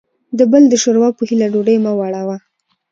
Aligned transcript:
دبل 0.39 0.63
دشوروا 0.73 1.09
په 1.17 1.23
هیله 1.29 1.47
ډوډۍ 1.53 1.77
مه 1.83 1.91
وړه 1.99 2.21
وه 2.27 2.37